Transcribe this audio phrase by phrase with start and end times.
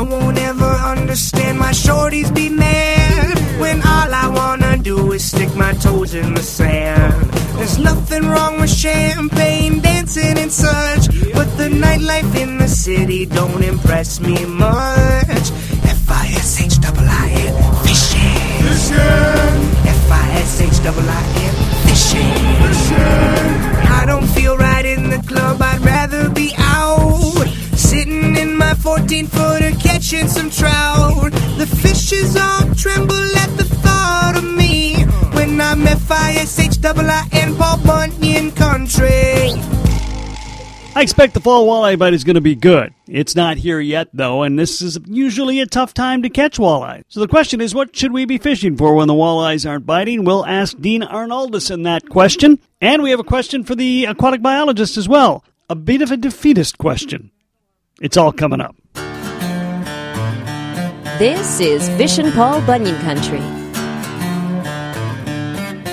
[0.00, 5.54] I won't ever understand my shorties be mad when all I wanna do is stick
[5.54, 7.30] my toes in the sand.
[7.58, 13.62] There's nothing wrong with champagne, dancing and such, but the nightlife in the city don't
[13.62, 15.46] impress me much.
[15.84, 17.54] F I S H I I N
[17.84, 18.96] fishing.
[19.84, 22.40] F I S H I I N fishing.
[22.64, 23.90] Fishing.
[24.00, 25.60] I don't feel right in the club.
[25.60, 27.46] I'd rather be out.
[27.76, 29.26] Sitting in my 14
[30.10, 31.32] catching some trout.
[31.56, 35.04] The fishes all tremble at the thought of me.
[35.34, 39.52] When I'm F I S H I N Paul Bunyan country.
[40.96, 42.92] I expect the fall walleye bite is going to be good.
[43.06, 47.04] It's not here yet, though, and this is usually a tough time to catch walleye.
[47.08, 50.24] So the question is, what should we be fishing for when the walleyes aren't biting?
[50.24, 52.58] We'll ask Dean Arnoldussen that question.
[52.80, 55.44] And we have a question for the aquatic biologist as well.
[55.68, 57.30] A bit of a defeatist question.
[58.00, 58.74] It's all coming up.
[61.20, 63.59] This is Fishin' Paul Bunyan Country.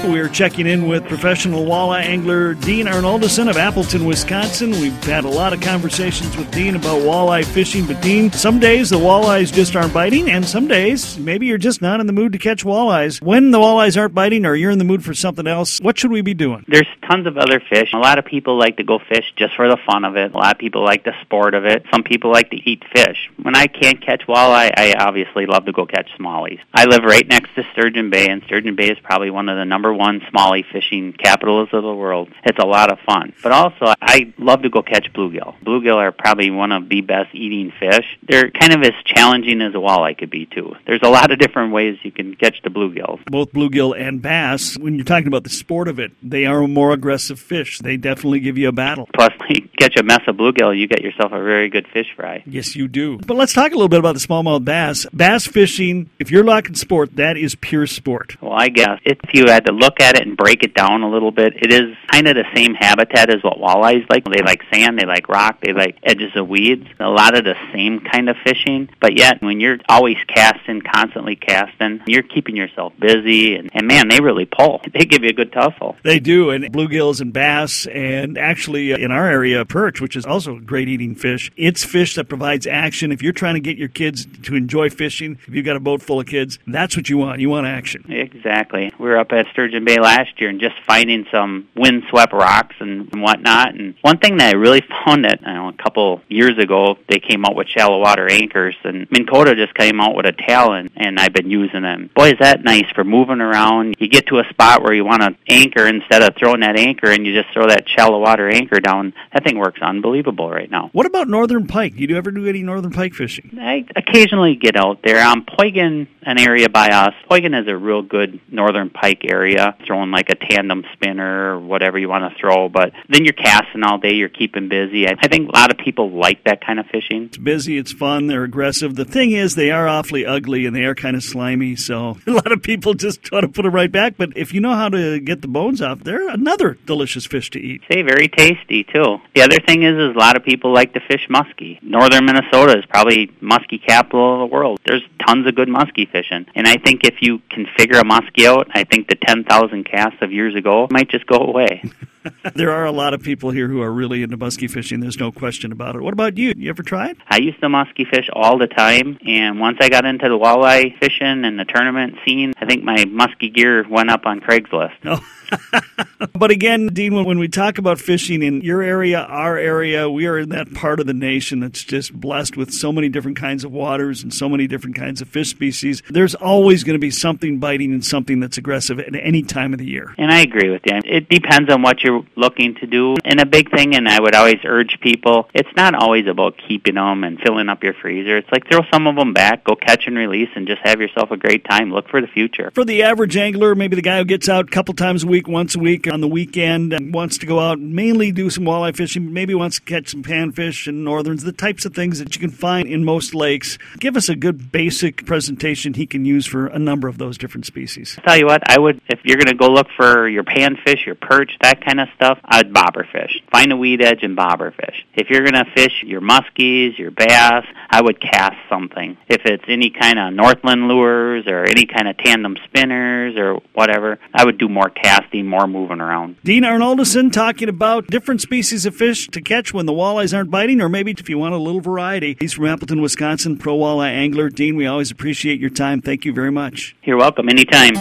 [0.03, 4.72] We're checking in with professional walleye angler Dean Arnoldussen of Appleton, Wisconsin.
[4.72, 8.89] We've had a lot of conversations with Dean about walleye fishing, but Dean, some days
[8.89, 12.31] the walleyes just aren't biting, and some days maybe you're just not in the mood
[12.34, 13.22] to catch walleyes.
[13.22, 16.11] When the walleyes aren't biting or you're in the mood for something else, what should
[16.11, 16.64] we be doing?
[16.67, 17.89] There's tons of other fish.
[17.94, 20.34] A lot of people like to go fish just for the fun of it.
[20.34, 21.84] A lot of people like the sport of it.
[21.92, 23.30] Some people like to eat fish.
[23.42, 26.59] When I can't catch walleye, I obviously love to go catch smallies.
[26.73, 29.66] I live right next to Sturgeon Bay, and Sturgeon Bay is probably one of the
[29.66, 32.30] number one smallie fishing capitals of the world.
[32.43, 33.33] It's a lot of fun.
[33.41, 35.55] But also, I love to go catch bluegill.
[35.63, 38.05] Bluegill are probably one of the best eating fish.
[38.27, 40.75] They're kind of as challenging as a walleye could be, too.
[40.85, 43.23] There's a lot of different ways you can catch the bluegills.
[43.25, 46.67] Both bluegill and bass, when you're talking about the sport of it, they are a
[46.67, 47.80] more aggressive fish.
[47.80, 49.09] They definitely give you a battle.
[49.13, 52.43] Plus, you catch a mess of bluegill, you get yourself a very good fish fry.
[52.45, 53.17] Yes, you do.
[53.19, 55.05] But let's talk a little bit about the smallmouth bass.
[55.13, 58.36] Bass fishing, if you're talking sport, that is pure sport.
[58.42, 61.10] Well, I guess if you had to look at it and break it down a
[61.10, 64.26] little bit, it is kind of the same habitat as what walleyes like.
[64.26, 66.88] They like sand, they like rock, they like edges of weeds.
[66.99, 71.36] A lot of the same kind of fishing, but yet when you're always casting, constantly
[71.36, 74.82] casting, you're keeping yourself busy, and, and man, they really pull.
[74.98, 75.95] They give you a good tussle.
[76.04, 80.26] They do, and bluegills and bass, and actually uh, in our area, perch, which is
[80.26, 81.52] also a great eating fish.
[81.55, 83.11] It's fish that provides action.
[83.11, 86.02] If you're trying to get your kids to enjoy fishing, if you've got a boat
[86.02, 87.42] full of kids, that's what you want.
[87.42, 88.11] You want action.
[88.11, 88.92] Exactly.
[88.98, 93.10] We were up at Sturgeon Bay last year and just finding some windswept rocks and,
[93.11, 93.76] and whatnot.
[93.76, 97.20] And one thing that I really found that I know a couple years ago they
[97.20, 100.89] came out with shallow water anchors, and Minn Kota just came out with a talon,
[100.95, 102.10] and I've been using them.
[102.16, 103.95] Boy, is that nice for moving around.
[104.00, 107.10] You get to a spot where you want to anchor instead of throwing that anchor,
[107.10, 109.14] and you just throw that shallow water anchor down.
[109.33, 110.89] That thing works unbelievable right now.
[110.94, 111.95] What about northern pike?
[111.95, 113.58] Do you ever do any northern pike fishing?
[113.60, 115.23] I occasionally get out there.
[115.26, 117.14] Um, Poygan, an area by us.
[117.30, 119.57] Poygan is a real good northern pike area.
[119.86, 123.84] Throwing like a tandem spinner or whatever you want to throw, but then you're casting
[123.84, 124.14] all day.
[124.14, 125.08] You're keeping busy.
[125.08, 127.23] I, I think a lot of people like that kind of fishing.
[127.26, 127.78] It's busy.
[127.78, 128.28] It's fun.
[128.28, 128.95] They're aggressive.
[128.95, 131.75] The thing is, they are awfully ugly and they are kind of slimy.
[131.75, 134.16] So a lot of people just try to put them right back.
[134.18, 137.60] But if you know how to get the bones off, they're another delicious fish to
[137.60, 137.81] eat.
[137.92, 139.18] Say very tasty too.
[139.36, 141.81] The other thing is, is a lot of people like to fish muskie.
[141.81, 144.80] Northern Minnesota is probably muskie capital of the world.
[144.86, 148.45] There's tons of good muskie fishing, and I think if you can figure a muskie
[148.45, 151.83] out, I think the ten thousand casts of years ago might just go away.
[152.56, 155.00] there are a lot of people here who are really into muskie fishing.
[155.00, 156.01] There's no question about it.
[156.01, 156.53] What about you?
[156.56, 157.18] You ever tried?
[157.27, 160.97] I used to muskie fish all the time, and once I got into the walleye
[161.00, 164.95] fishing and the tournament scene, I think my muskie gear went up on Craigslist.
[165.06, 165.25] Oh.
[166.33, 170.39] but again, Dean, when we talk about fishing in your area, our area, we are
[170.39, 173.71] in that part of the nation that's just blessed with so many different kinds of
[173.71, 176.01] waters and so many different kinds of fish species.
[176.09, 179.80] There's always going to be something biting and something that's aggressive at any time of
[179.80, 180.13] the year.
[180.18, 181.00] And I agree with you.
[181.06, 183.15] It depends on what you're looking to do.
[183.25, 186.95] And a big thing, and I would always urge people, it's not always about keeping
[186.95, 188.38] them and filling up your freezer.
[188.38, 191.31] It's like throw some of them back, go catch and release, and just have yourself
[191.31, 191.91] a great time.
[191.91, 192.71] Look for the future.
[192.73, 195.37] For the average angler, maybe the guy who gets out a couple times a week,
[195.45, 199.34] once a week on the weekend, wants to go out mainly do some walleye fishing,
[199.34, 202.50] maybe wants to catch some panfish and northerns, the types of things that you can
[202.50, 203.78] find in most lakes.
[204.00, 207.66] Give us a good basic presentation he can use for a number of those different
[207.66, 208.16] species.
[208.19, 211.06] I'll tell you what, I would, if you're going to go look for your panfish,
[211.06, 213.42] your perch, that kind of stuff, I'd bobber fish.
[213.51, 215.06] Find a weed edge and bobber fish.
[215.13, 219.18] If you're going to fish your muskies, your bass, I would cast something.
[219.28, 224.19] If it's any kind of Northland lures or any kind of tandem spinners or whatever,
[224.34, 226.38] I would do more cast casting, more moving around.
[226.44, 230.81] Dean Arnoldussen talking about different species of fish to catch when the walleyes aren't biting,
[230.81, 232.38] or maybe if you want a little variety.
[232.39, 234.50] He's from Appleton, Wisconsin, pro walleye angler.
[234.50, 236.01] Dean, we always appreciate your time.
[236.01, 236.95] Thank you very much.
[237.03, 237.50] You're welcome.
[237.50, 237.95] Anytime.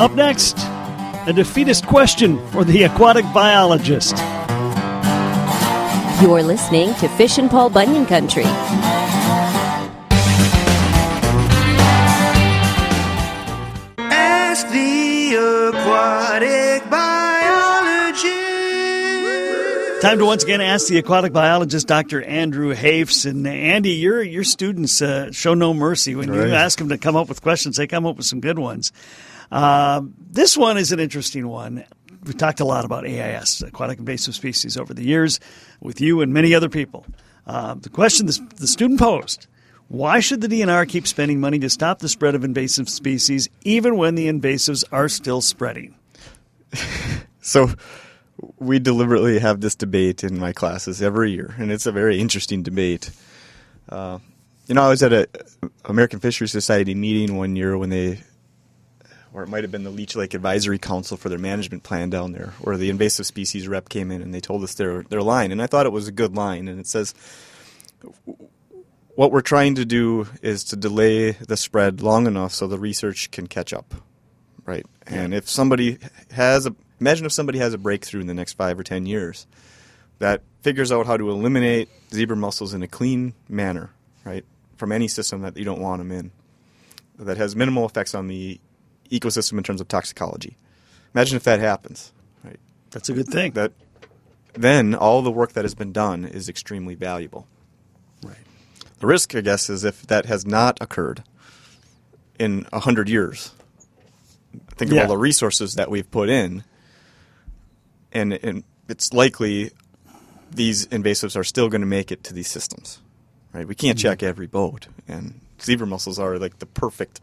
[0.00, 0.56] Up next,
[1.26, 4.16] a defeatist question for the aquatic biologist.
[6.22, 8.44] You're listening to Fishin' Paul Bunyan Country.
[20.02, 22.24] Time to once again ask the aquatic biologist, Dr.
[22.24, 23.24] Andrew Hafs.
[23.24, 26.48] And uh, Andy, your your students uh, show no mercy when Right.
[26.48, 27.76] you ask them to come up with questions.
[27.76, 28.90] They come up with some good ones.
[29.52, 31.84] Um, this one is an interesting one.
[32.24, 35.38] We've talked a lot about AIS, aquatic invasive species, over the years
[35.80, 37.06] with you and many other people.
[37.46, 39.46] Uh, the question the, the student posed
[39.86, 43.96] why should the DNR keep spending money to stop the spread of invasive species even
[43.96, 45.94] when the invasives are still spreading?
[47.44, 47.70] So
[48.58, 52.62] we deliberately have this debate in my classes every year, and it's a very interesting
[52.62, 53.10] debate.
[53.88, 54.18] Uh,
[54.66, 55.28] you know, I was at a
[55.84, 58.20] American Fisheries Society meeting one year when they,
[59.32, 62.32] or it might have been the Leech Lake Advisory Council for their management plan down
[62.32, 65.52] there, where the invasive species rep came in and they told us their their line,
[65.52, 67.14] and I thought it was a good line, and it says.
[69.14, 73.30] What we're trying to do is to delay the spread long enough so the research
[73.30, 73.94] can catch up
[74.64, 74.86] right?
[75.06, 75.98] And if somebody
[76.30, 79.46] has a imagine if somebody has a breakthrough in the next five or ten years
[80.20, 83.90] that figures out how to eliminate zebra mussels in a clean manner,
[84.24, 84.44] right,
[84.76, 86.30] from any system that you don't want them in,
[87.18, 88.60] that has minimal effects on the
[89.10, 90.56] ecosystem in terms of toxicology.
[91.14, 92.12] Imagine if that happens,
[92.44, 92.58] right?
[92.92, 93.52] That's a good thing.
[93.52, 93.72] That
[94.54, 97.46] then all the work that has been done is extremely valuable.
[98.22, 98.36] right.
[99.00, 101.24] The risk, I guess, is if that has not occurred
[102.38, 103.50] in a hundred years.
[104.76, 104.98] Think Yeah.
[104.98, 106.62] of all the resources that we've put in,
[108.12, 109.70] and, and it's likely
[110.50, 113.00] these invasives are still going to make it to these systems,
[113.52, 113.66] right?
[113.66, 117.20] We can't check every boat, and zebra mussels are like the perfect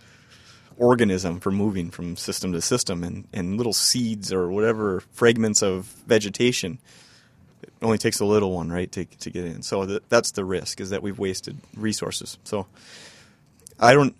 [0.77, 5.85] organism for moving from system to system, and, and little seeds or whatever fragments of
[6.07, 6.79] vegetation
[7.61, 9.61] it only takes a little one, right, to to get in.
[9.63, 12.37] So th- that's the risk is that we've wasted resources.
[12.43, 12.67] So
[13.79, 14.15] I don't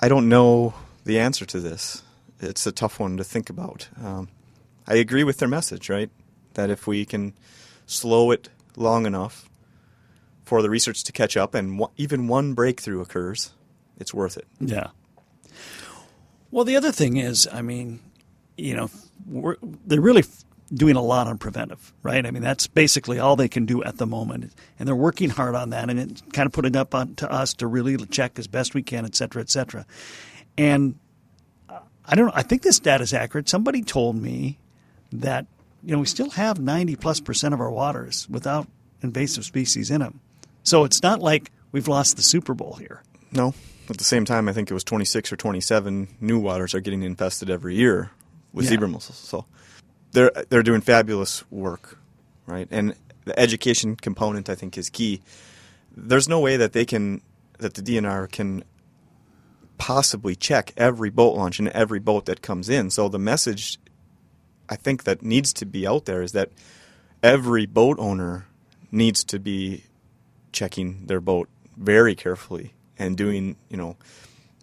[0.00, 0.74] I don't know
[1.04, 2.02] the answer to this.
[2.40, 3.88] It's a tough one to think about.
[4.02, 4.28] Um,
[4.86, 6.10] I agree with their message, right?
[6.54, 7.34] That if we can
[7.86, 9.48] slow it long enough
[10.44, 13.52] for the research to catch up, and w- even one breakthrough occurs,
[13.98, 14.46] it's worth it.
[14.60, 14.88] Yeah.
[16.50, 18.00] Well, the other thing is, I mean,
[18.56, 18.90] you know,
[19.86, 20.24] they're really
[20.72, 22.24] doing a lot on preventive, right?
[22.24, 25.54] I mean, that's basically all they can do at the moment, and they're working hard
[25.54, 28.38] on that, and it's kind of putting it up on to us to really check
[28.38, 29.86] as best we can, et cetera, et cetera.
[30.56, 30.98] And
[31.68, 32.26] uh, I don't.
[32.26, 33.48] know, I think this data is accurate.
[33.48, 34.58] Somebody told me
[35.20, 35.46] that
[35.82, 38.66] you know we still have ninety plus percent of our waters without
[39.02, 40.20] invasive species in them,
[40.62, 43.02] so it's not like we've lost the Super Bowl here.
[43.32, 43.54] No.
[43.90, 47.02] At the same time, I think it was 26 or 27 new waters are getting
[47.02, 48.10] infested every year
[48.54, 48.70] with Yeah.
[48.70, 49.18] zebra mussels.
[49.18, 49.44] So
[50.12, 51.98] they're they're doing fabulous work,
[52.46, 52.66] right?
[52.70, 52.94] And
[53.26, 55.20] the education component, I think, is key.
[55.94, 57.20] There's no way that they can
[57.58, 58.64] that the DNR can
[59.76, 62.90] possibly check every boat launch and every boat that comes in.
[62.90, 63.78] So the message
[64.68, 66.50] I think that needs to be out there is that
[67.22, 68.46] every boat owner
[68.90, 69.84] needs to be
[70.52, 73.96] checking their boat very carefully and doing, you know,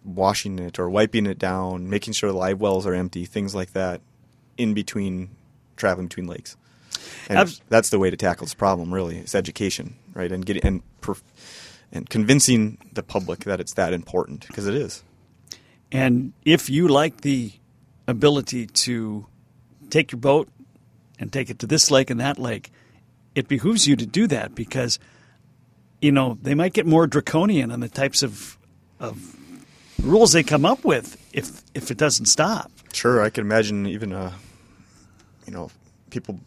[0.03, 3.74] washing it or wiping it down, making sure the live wells are empty, things like
[3.74, 4.01] that,
[4.58, 5.29] in between
[5.75, 6.55] traveling between lakes.
[7.29, 8.93] And that's the way to tackle this problem.
[8.93, 10.31] Really, it's education, right?
[10.31, 11.24] And getting and perf-
[11.91, 15.03] and convincing the public that it's that important because it is.
[15.91, 17.51] And if you like the
[18.08, 19.25] ability to
[19.91, 20.48] take your boat
[21.19, 22.71] and take it to this lake and that lake,
[23.36, 24.98] it behooves you to do that because,
[26.01, 28.57] you know, they might get more draconian on the types of,
[29.00, 29.36] of
[30.01, 32.71] rules they come up with if if it doesn't stop.
[32.93, 34.31] Sure, I can imagine even uh,
[35.45, 35.69] you know,
[36.10, 36.39] people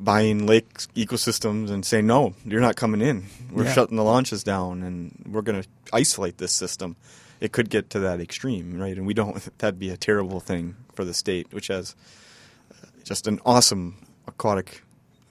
[0.00, 3.24] buying lake ecosystems and saying, "No, you're not coming in.
[3.52, 3.72] We're Yeah.
[3.74, 6.96] shutting the launches down, and we're going to isolate this system."
[7.40, 8.96] It could get to that extreme, right?
[8.96, 9.36] And we don't.
[9.58, 11.94] That'd be a terrible thing for the state, which has
[13.02, 14.82] just an awesome aquatic,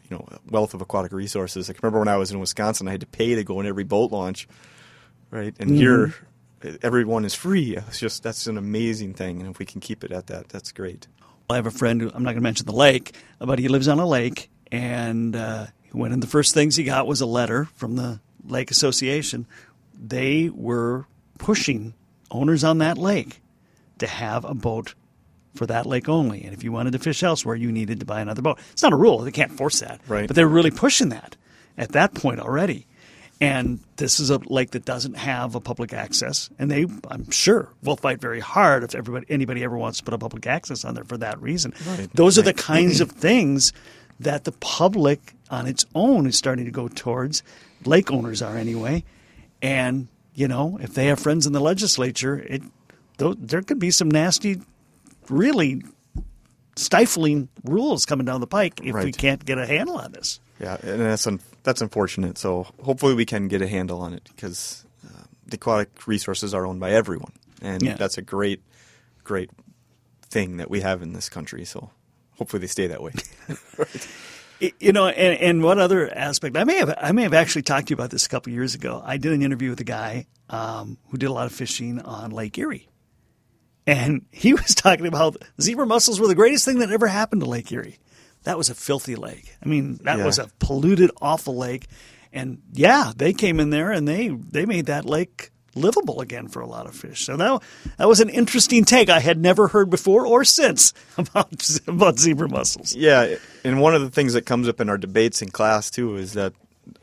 [0.09, 1.69] you know, wealth of aquatic resources.
[1.69, 3.65] I can remember when I was in Wisconsin, I had to pay to go in
[3.65, 4.47] every boat launch,
[5.29, 5.55] right?
[5.59, 6.13] And here,
[6.81, 7.75] everyone is free.
[7.75, 10.71] It's just that's an amazing thing, and if we can keep it at that, that's
[10.71, 11.07] great.
[11.49, 13.87] I have a friend who I'm not going to mention the lake, but he lives
[13.87, 17.65] on a lake, and uh, one of the first things he got was a letter
[17.75, 19.45] from the Lake Association.
[19.93, 21.05] They were
[21.37, 21.93] pushing
[22.29, 23.41] owners on that lake
[23.99, 24.95] to have a boat
[25.55, 26.43] for that lake only.
[26.43, 28.59] And if you wanted to fish elsewhere, you needed to buy another boat.
[28.71, 30.01] It's not a rule; they can't force that.
[30.07, 30.27] Right.
[30.27, 31.35] But they're really pushing that
[31.77, 32.87] at that point already.
[33.41, 37.73] And this is a lake that doesn't have a public access, and they, I'm sure,
[37.81, 40.93] will fight very hard if everybody, anybody ever wants to put a public access on
[40.93, 41.73] there for that reason.
[41.87, 42.07] Right.
[42.13, 43.73] Those are the kinds of things
[44.19, 47.41] that the public on its own is starting to go towards.
[47.83, 49.03] Lake owners are anyway,
[49.59, 52.61] and you know if they have friends in the legislature, it
[53.17, 54.61] there could be some nasty,
[55.31, 55.81] really
[56.75, 60.39] stifling rules coming down the pike if we can't get a handle on this.
[60.59, 62.37] Yeah, and that's un- that's unfortunate.
[62.37, 66.65] So hopefully we can get a handle on it because uh, the aquatic resources are
[66.65, 67.95] owned by everyone, and Yeah.
[67.95, 68.61] that's a great,
[69.23, 69.49] great
[70.29, 71.65] thing that we have in this country.
[71.65, 71.89] So
[72.37, 73.13] hopefully they stay that way.
[74.61, 77.63] Y- You know, and, and one other aspect, I may have I may have actually
[77.63, 79.01] talked to you about this a couple years ago.
[79.03, 82.29] I did an interview with a guy um, who did a lot of fishing on
[82.29, 82.87] Lake Erie,
[83.87, 87.47] and he was talking about zebra mussels were the greatest thing that ever happened to
[87.49, 87.97] Lake Erie.
[88.43, 89.55] That was a filthy lake.
[89.63, 90.25] I mean, that Yeah.
[90.25, 91.85] was a polluted, awful lake,
[92.33, 96.59] and yeah, they came in there and they they made that lake livable again for
[96.61, 97.23] a lot of fish.
[97.25, 97.61] So that
[97.97, 102.49] that was an interesting take I had never heard before or since about about zebra
[102.49, 102.95] mussels.
[102.95, 106.15] Yeah, and one of the things that comes up in our debates in class too
[106.15, 106.53] is that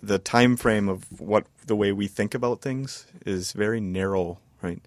[0.02, 4.80] the time frame of what the way we think about things is very narrow, right?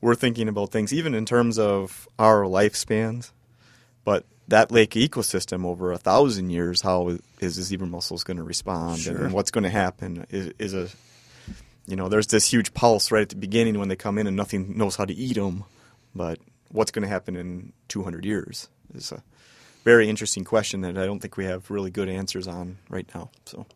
[0.00, 3.32] We're thinking about things even in terms of our lifespans,
[4.04, 8.42] but that lake ecosystem over a thousand years, how is the zebra mussels going to
[8.42, 9.24] respond, Sure.
[9.24, 10.88] and what's going to happen is, is a
[11.86, 14.36] you know, there's this huge pulse right at the beginning when they come in and
[14.36, 15.64] nothing knows how to eat them.
[16.14, 16.38] But
[16.68, 19.22] what's going to happen in 200 years is a
[19.82, 23.30] very interesting question that I don't think we have really good answers on right now.
[23.46, 23.66] So,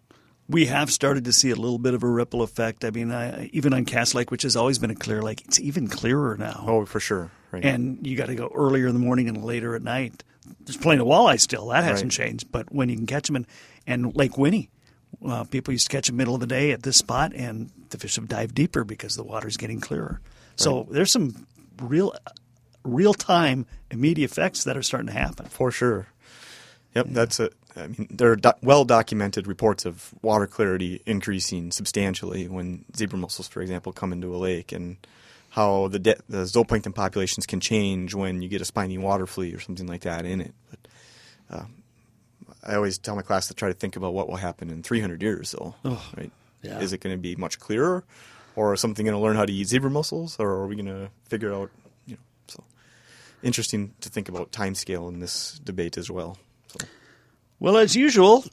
[0.48, 2.84] we have started to see a little bit of a ripple effect.
[2.84, 5.58] I mean, I, even on Cass Lake, which has always been a clear lake, it's
[5.60, 6.64] even clearer now.
[6.66, 7.64] oh, for sure, right?
[7.64, 10.22] And you got to go earlier in the morning and later at night.
[10.60, 11.68] There's plenty of walleye still.
[11.68, 12.26] That hasn't Right.
[12.28, 12.52] changed.
[12.52, 13.46] But when you can catch them, and,
[13.86, 14.68] and Lake Winnie,
[15.26, 17.96] uh, people used to catch them middle of the day at this spot, and the
[17.98, 20.20] fish have dived deeper because the water's getting clearer.
[20.56, 21.46] So there's some
[21.80, 22.14] real,
[22.84, 25.46] real time immediate effects that are starting to happen.
[25.46, 26.08] for sure.
[26.94, 27.50] Yep, that's a.
[27.76, 33.18] I mean, there are do- well documented reports of water clarity increasing substantially when zebra
[33.18, 34.96] mussels, for example, come into a lake, and
[35.50, 39.54] how the de- the zooplankton populations can change when you get a spiny water flea
[39.54, 40.54] or something like that in it.
[40.70, 41.64] But uh,
[42.64, 45.22] I always tell my class to try to think about what will happen in 300
[45.22, 45.50] years.
[45.50, 45.74] So,
[46.16, 46.30] right,
[46.62, 46.80] yeah.
[46.80, 48.04] is it going to be much clearer,
[48.56, 50.86] or is something going to learn how to eat zebra mussels, or are we going
[50.86, 51.70] to figure out,
[52.06, 52.64] you know, so
[53.42, 56.38] interesting to think about time scale in this debate as well.
[56.68, 56.86] So.
[57.64, 58.44] Well, as usual,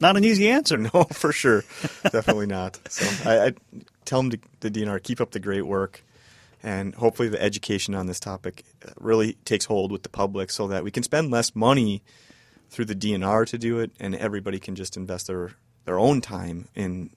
[0.00, 0.76] not an easy answer.
[0.92, 1.62] No, for sure,
[2.02, 2.80] definitely not.
[2.90, 3.52] So I, I
[4.04, 6.02] tell them to the DNR keep up the great work,
[6.64, 10.66] and hopefully the education on this topic uh, really takes hold with the public, so
[10.66, 12.02] that we can spend less money
[12.68, 15.52] through the DNR to do it, and everybody can just invest their
[15.84, 17.10] their own time in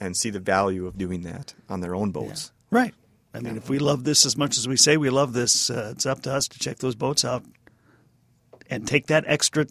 [0.00, 2.50] and see the value of doing that on their own boats.
[2.72, 2.94] Right.
[3.32, 5.90] I mean, if we love this as much as we say we love this, uh,
[5.92, 7.44] it's up to us to check those boats out
[8.68, 9.66] and take that extra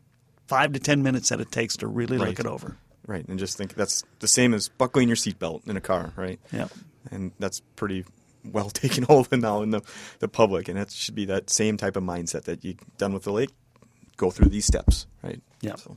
[0.47, 2.77] five to ten minutes that it takes to really look it over.
[3.05, 6.39] Right, and just think that's the same as buckling your seatbelt in a car, right?
[6.51, 6.67] Yeah.
[7.09, 8.03] and that's pretty
[8.43, 9.81] well taken hold of now in the,
[10.19, 13.23] the public, and that should be that same type of mindset that you done with
[13.23, 13.51] the lake.
[14.17, 15.39] Go through these steps, right?
[15.61, 15.75] Yeah.
[15.75, 15.95] So,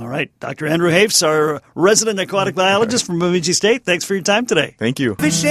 [0.00, 0.30] All right.
[0.40, 0.66] Dr.
[0.66, 4.74] Andrew Hafs, our resident aquatic biologist from Bemidji State, thanks for your time today.
[4.78, 5.16] thank you.
[5.16, 5.50] Fishing,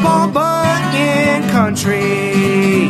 [0.00, 2.88] Paul Bunyan country.